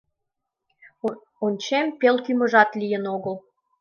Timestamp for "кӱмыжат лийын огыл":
2.25-3.35